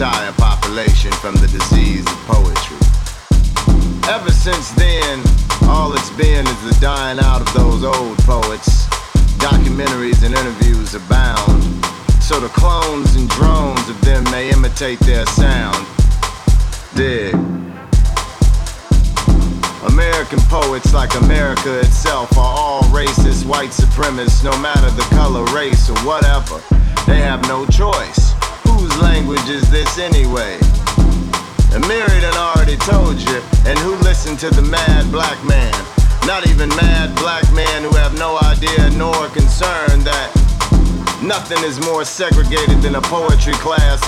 [0.00, 0.39] entire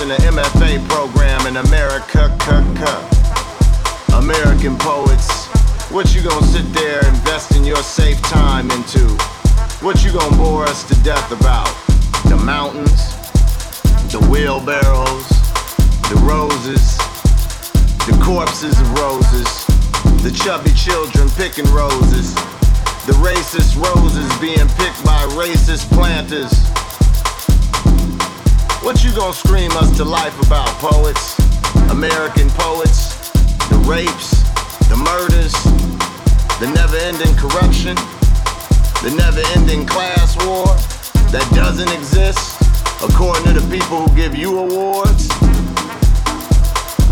[0.03, 2.27] in the MFA program in America.
[4.13, 5.47] American poets
[5.93, 9.05] what you gonna sit there investing your safe time into?
[9.85, 11.69] What you gonna bore us to death about?
[12.27, 13.13] The mountains,
[14.11, 15.27] the wheelbarrows,
[16.09, 16.97] the roses,
[18.09, 19.65] the corpses of roses,
[20.23, 22.33] the chubby children picking roses,
[23.05, 26.82] the racist roses being picked by racist planters.
[28.83, 31.39] What you gonna scream us to life about, poets?
[31.89, 33.31] American poets,
[33.69, 34.43] the rapes,
[34.89, 35.53] the murders,
[36.59, 37.95] the never ending corruption,
[38.99, 40.67] the never ending class war
[41.31, 42.59] that doesn't exist
[43.01, 45.31] according to the people who give you awards.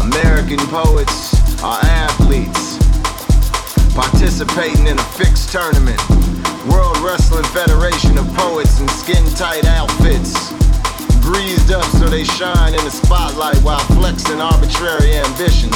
[0.04, 2.78] American poets are athletes
[3.96, 6.02] participating in a fixed tournament.
[6.68, 10.61] World Wrestling Federation of Poets in skin tight outfits.
[11.22, 15.76] Greased up so they shine in the spotlight while flexing arbitrary ambitions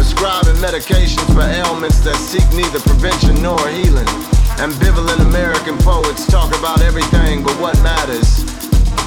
[0.00, 4.08] prescribing medications for ailments that seek neither prevention nor healing.
[4.56, 8.44] Ambivalent American poets talk about everything but what matters.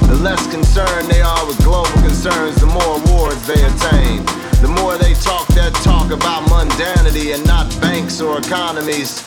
[0.05, 4.25] The less concerned they are with global concerns, the more awards they attain.
[4.61, 9.25] The more they talk that talk about mundanity and not banks or economies.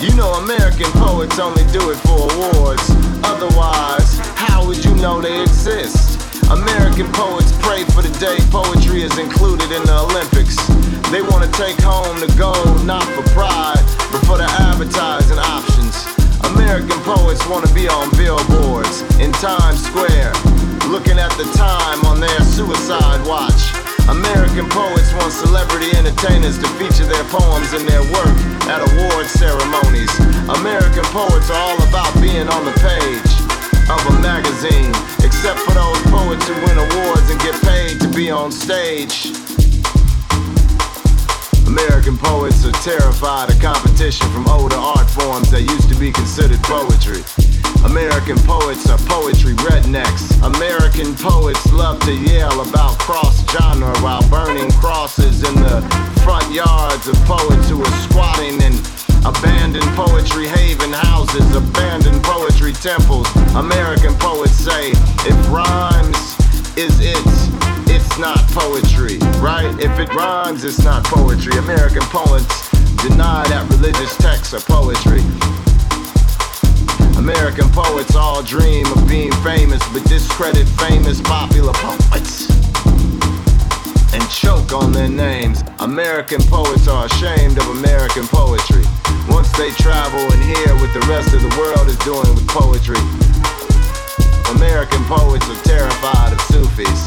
[0.00, 2.88] You know, American poets only do it for awards.
[3.24, 6.20] Otherwise, how would you know they exist?
[6.52, 10.60] American poets pray for the day poetry is included in the Olympics.
[11.08, 13.80] They want to take home the gold, not for pride,
[14.12, 16.04] but for the advertising options.
[16.52, 20.36] American poets want to be on billboards in Times Square,
[20.92, 23.72] looking at the time on their suicide watch.
[24.06, 28.36] American poets want celebrity entertainers to feature their poems and their work
[28.68, 30.12] at award ceremonies.
[30.60, 33.45] American poets are all about being on the page
[33.88, 34.90] of a magazine,
[35.22, 39.30] except for those poets who win awards and get paid to be on stage.
[41.68, 46.58] American poets are terrified of competition from older art forms that used to be considered
[46.64, 47.22] poetry.
[47.84, 50.34] American poets are poetry rednecks.
[50.42, 55.80] American poets love to yell about cross genre while burning crosses in the
[56.24, 58.74] front yards of poets who are squatting in
[59.26, 63.26] abandoned poetry haven houses, abandoned poetry temples.
[63.56, 64.90] American poets say,
[65.26, 66.16] if rhymes
[66.78, 67.18] is it,
[67.90, 69.74] it's not poetry, right?
[69.80, 71.58] If it rhymes, it's not poetry.
[71.58, 72.70] American poets
[73.02, 75.22] deny that religious texts are poetry.
[77.18, 82.35] American poets all dream of being famous, but discredit famous popular poets
[84.16, 85.62] and choke on their names.
[85.80, 88.82] American poets are ashamed of American poetry.
[89.28, 92.96] Once they travel and hear what the rest of the world is doing with poetry.
[94.56, 97.00] American poets are terrified of Sufis.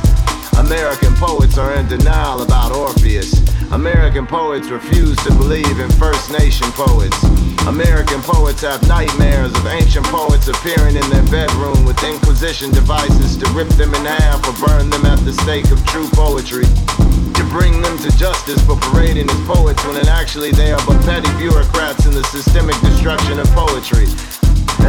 [0.59, 3.33] American poets are in denial about Orpheus.
[3.71, 7.48] American poets refuse to believe in First Nation poets.
[7.69, 13.45] American poets have nightmares of ancient poets appearing in their bedroom with Inquisition devices to
[13.53, 16.65] rip them in half or burn them at the stake of true poetry.
[16.65, 20.97] To bring them to justice for parading as poets when in actually they are but
[21.05, 24.09] petty bureaucrats in the systemic destruction of poetry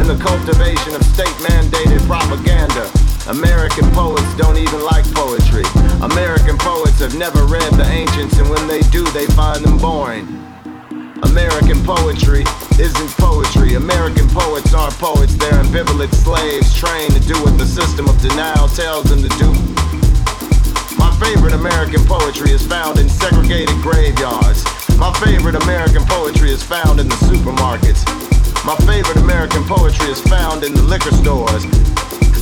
[0.01, 2.89] and the cultivation of state mandated propaganda.
[3.29, 5.63] American poets don't even like poetry.
[6.01, 10.50] American poets have never read the ancients, and when they do, they find them boring.
[11.23, 12.43] American poetry
[12.79, 13.75] isn't poetry.
[13.75, 18.67] American poets aren't poets, they're ambivalent slaves trained to do what the system of denial
[18.67, 19.51] tells them to do.
[20.97, 24.65] My favorite American poetry is found in segregated graveyards.
[24.97, 28.05] My favorite American poetry is found in the supermarkets.
[28.65, 31.65] My favorite American poetry is found in the liquor stores.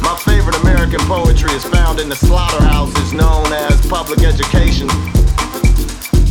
[0.02, 4.88] My favorite American poetry is found in the slaughterhouses known as public education.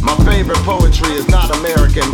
[0.02, 2.08] My favorite poetry is not American.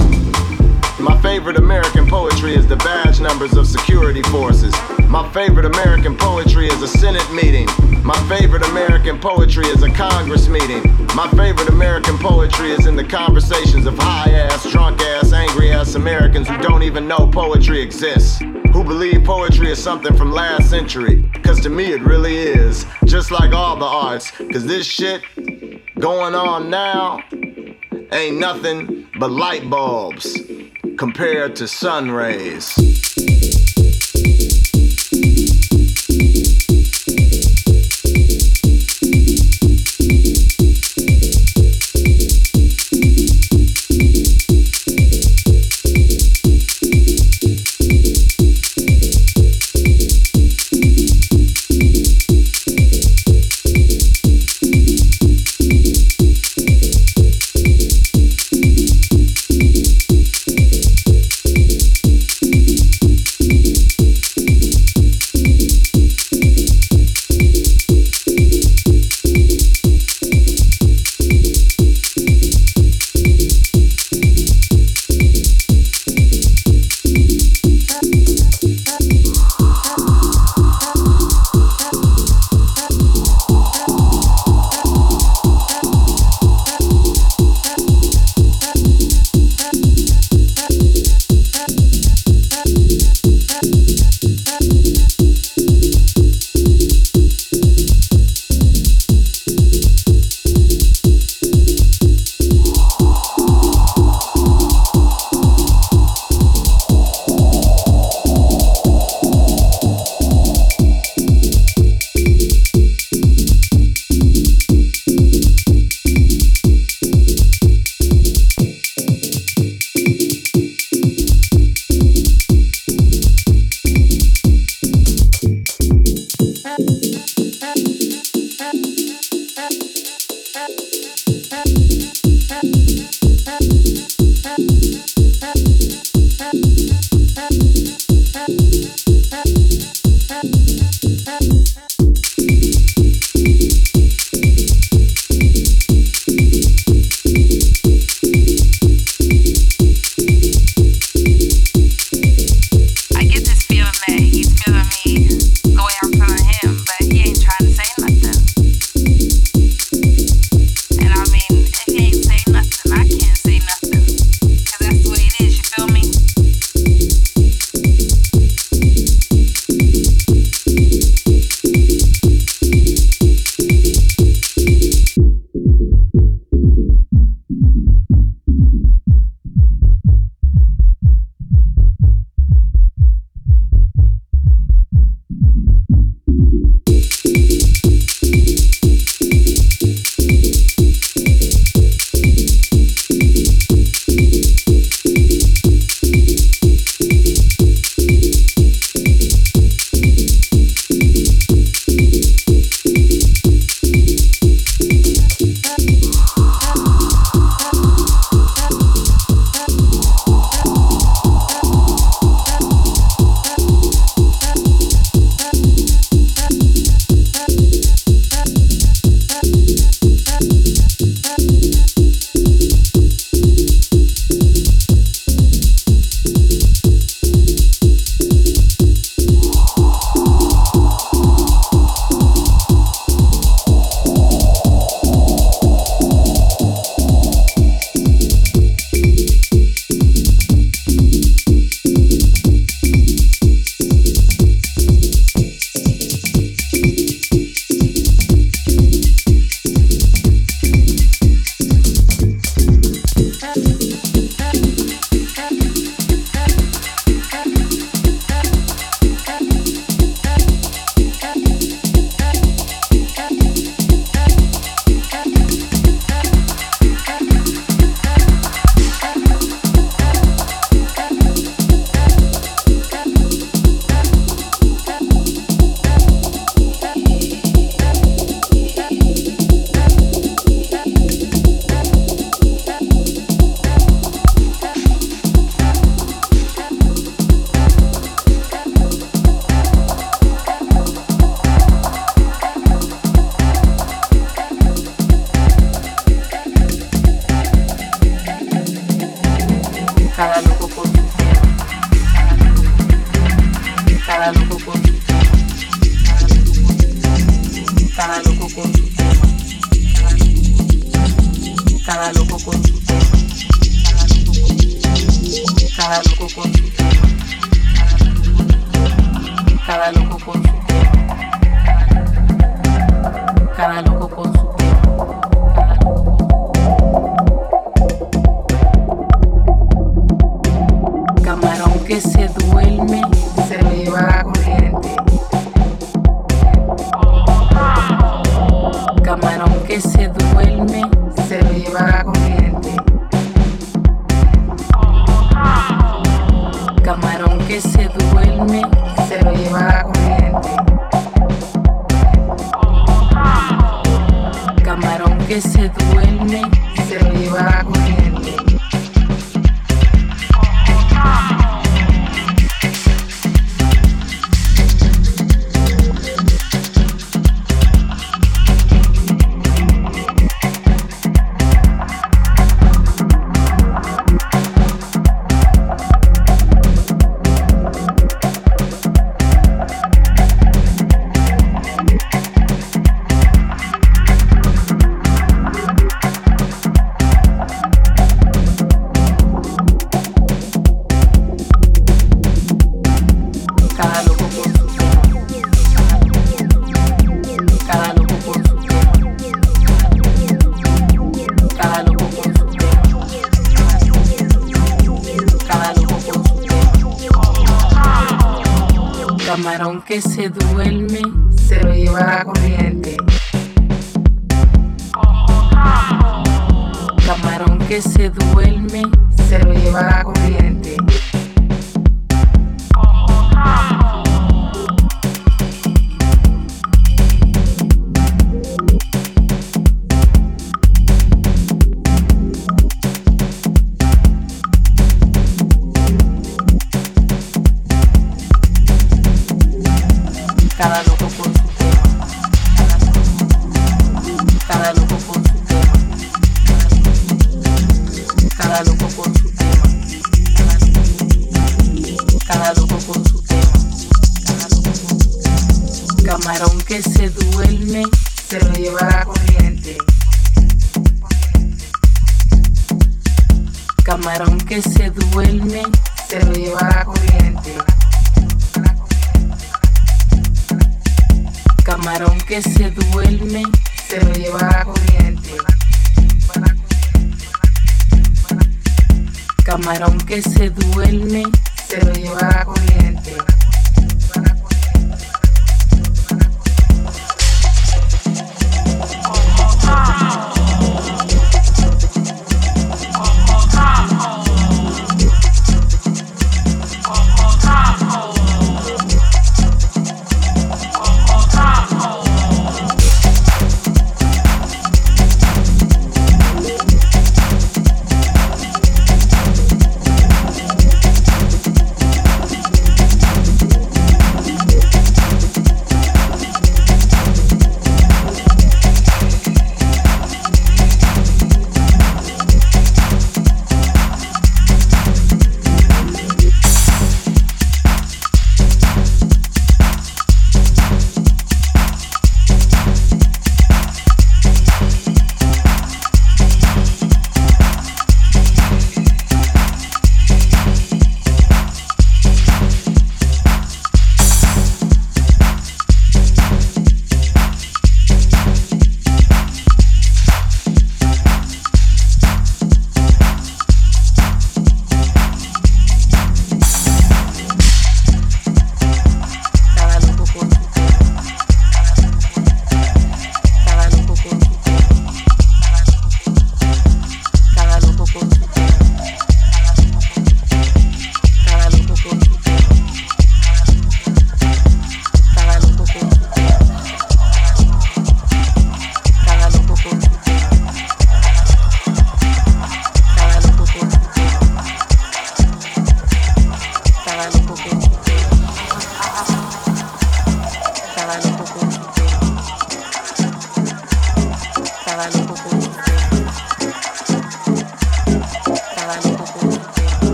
[0.98, 4.72] My favorite American poetry is the badge numbers of security forces.
[5.06, 7.66] My favorite American poetry is a Senate meeting.
[8.02, 10.82] My favorite American poetry is a Congress meeting.
[11.14, 15.94] My favorite American poetry is in the conversations of high ass, drunk ass, angry ass
[15.94, 18.38] Americans who don't even know poetry exists.
[18.72, 21.30] Who believe poetry is something from last century.
[21.42, 22.86] Cause to me it really is.
[23.04, 24.30] Just like all the arts.
[24.30, 25.22] Cause this shit
[25.98, 27.20] going on now
[28.14, 30.40] ain't nothing but light bulbs
[30.96, 33.13] compared to sun rays.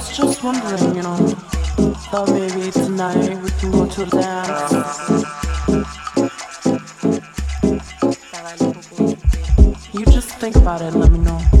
[0.00, 1.16] was just wondering, you know,
[2.10, 4.72] thought maybe tonight we can go to the dance.
[9.92, 11.59] You just think about it, let me know.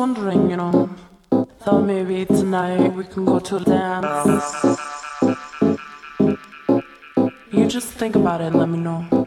[0.00, 0.88] Wondering, you know,
[1.60, 4.64] thought maybe tonight we can go to a dance.
[7.52, 9.19] You just think about it and let me know.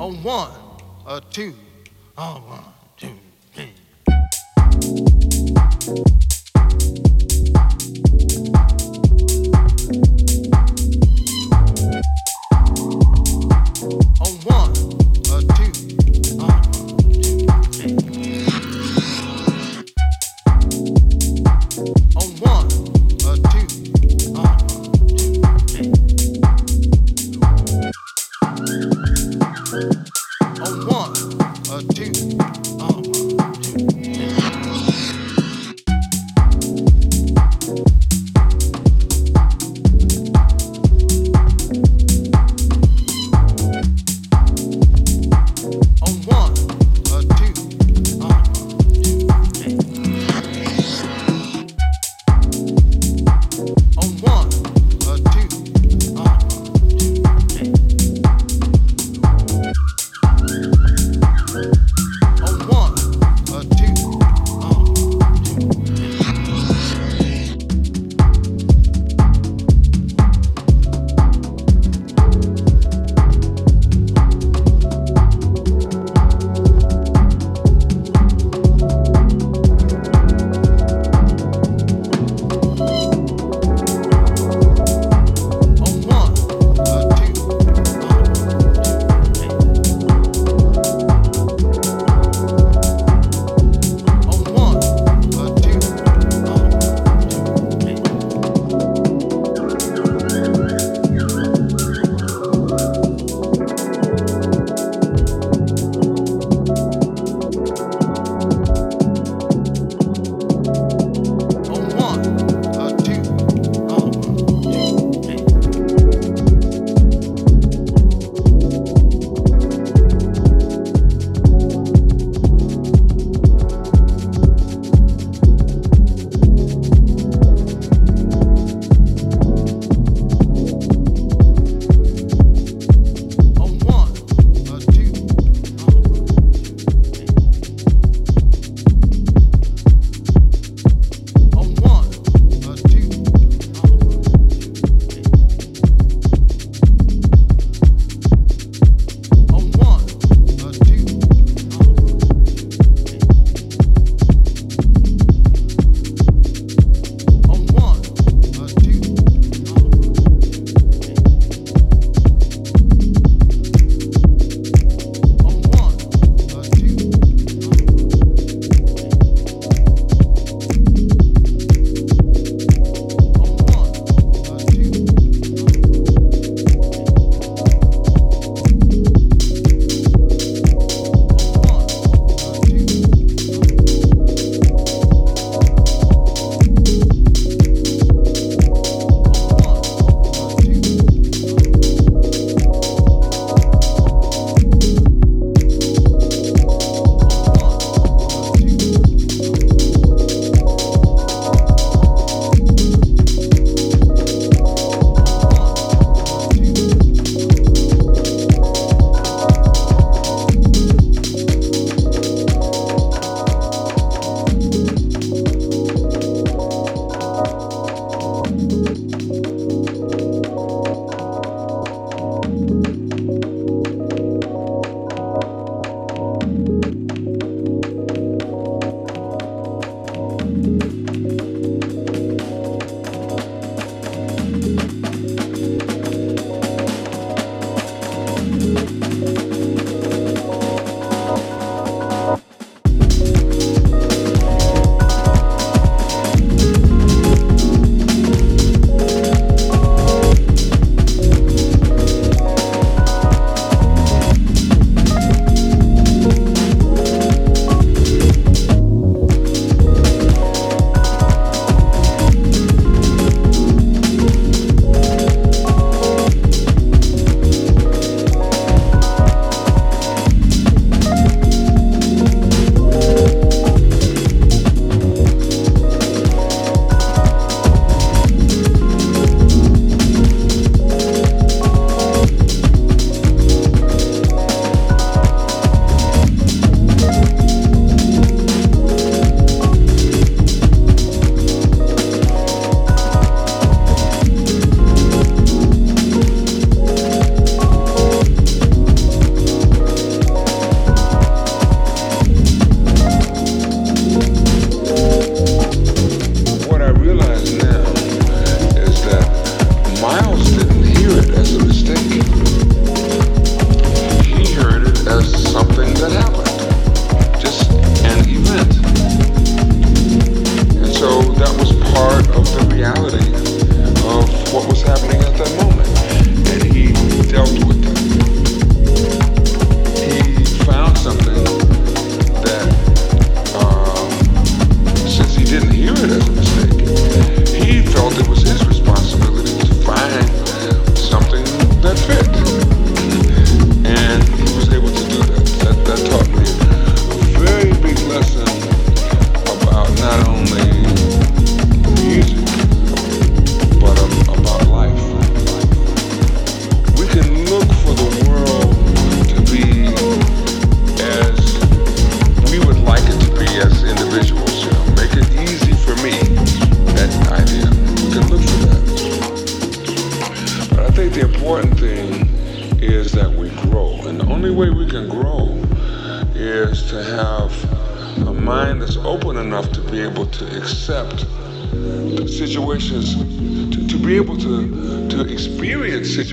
[0.00, 0.52] A one,
[1.06, 1.54] a two.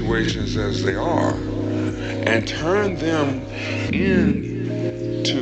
[0.05, 1.33] Situations as they are
[2.27, 3.41] and turn them
[3.91, 5.41] into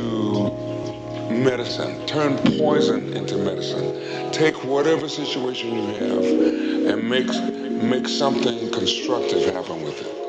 [1.30, 4.32] medicine, turn poison into medicine.
[4.32, 7.26] Take whatever situation you have and make,
[7.82, 10.23] make something constructive happen with it.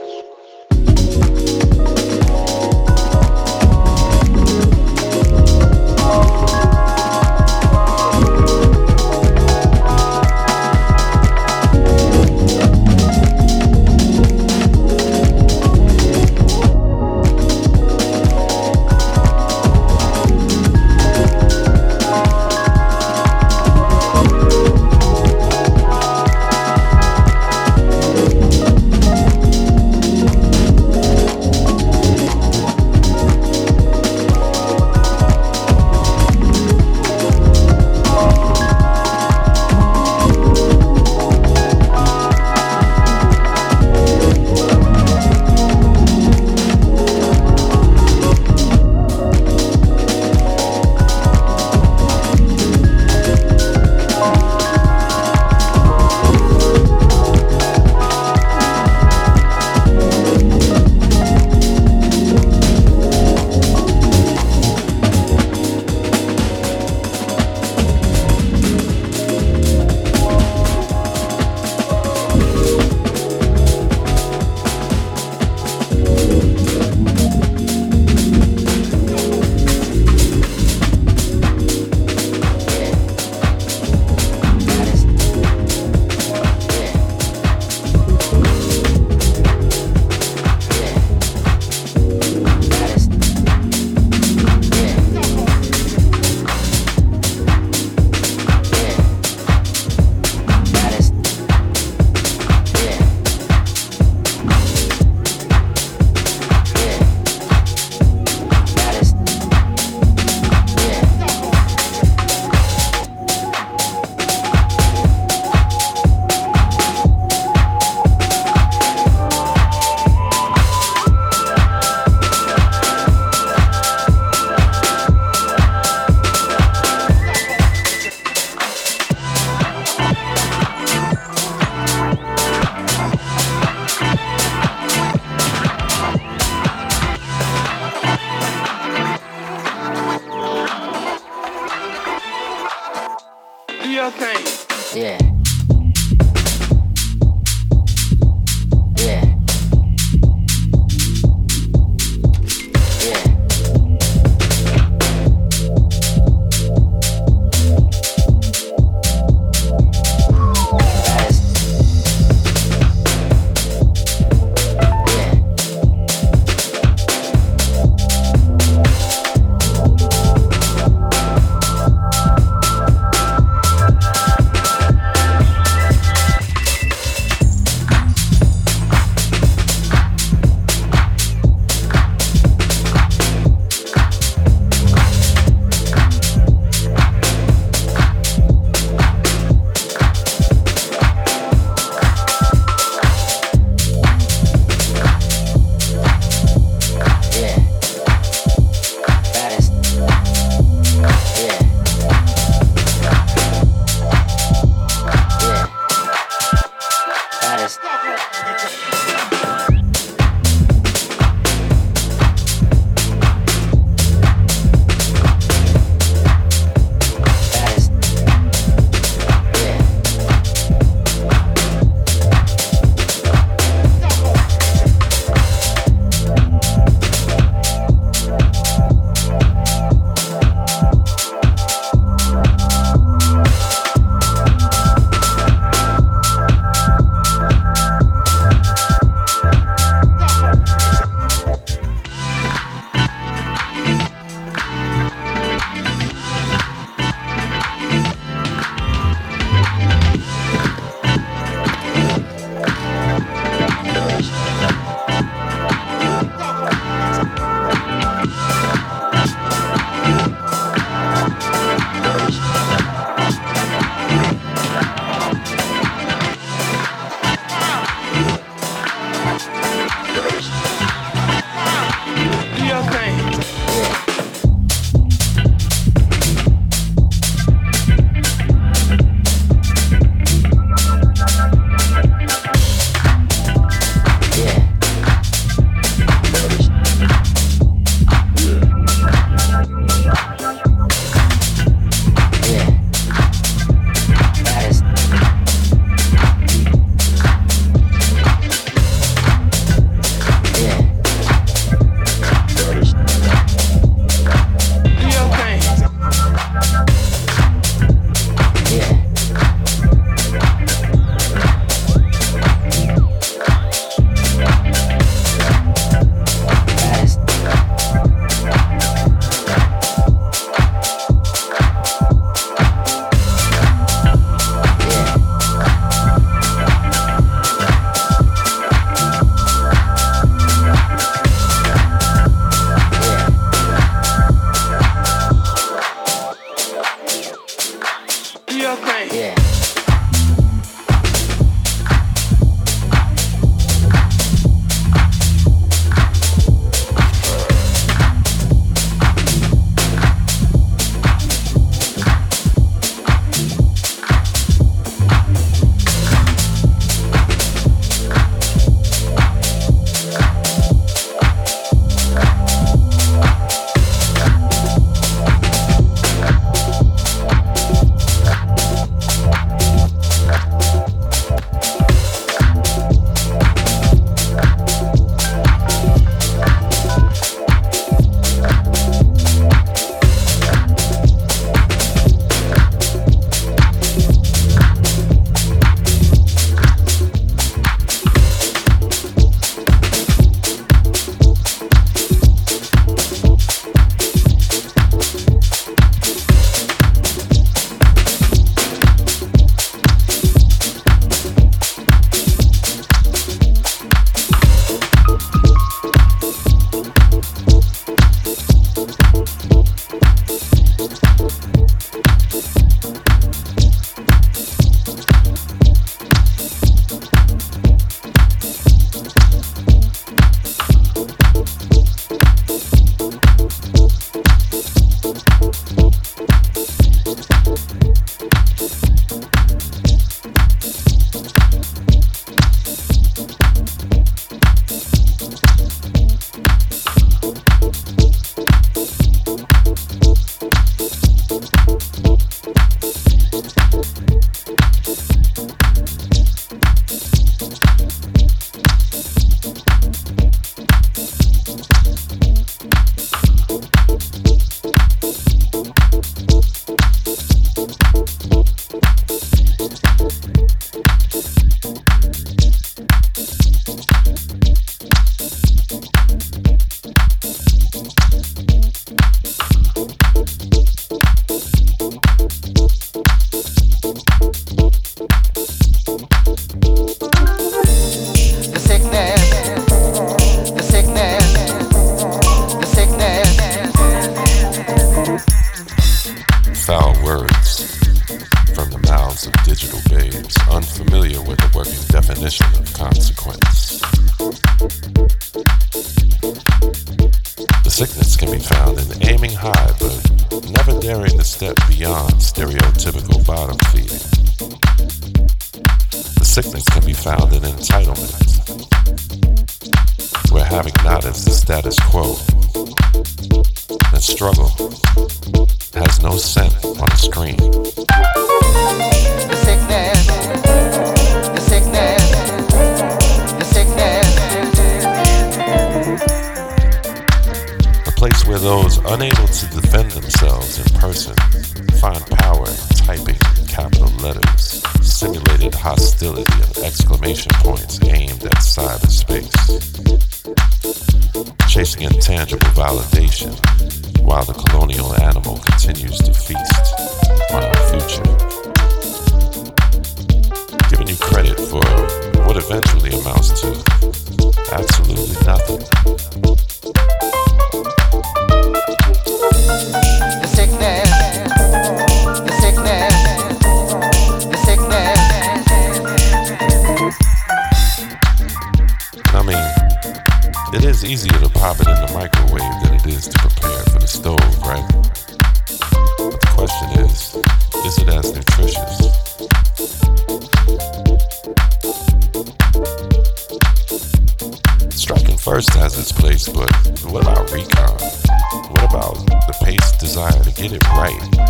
[589.98, 591.25] Audacity to get it something.